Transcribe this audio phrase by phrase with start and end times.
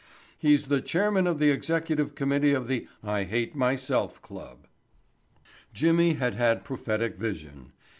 [0.35, 4.65] "He's the chairman of the executive committee of the I Hate Myself Club."
[5.73, 7.71] Jimmy had had prophetic vision.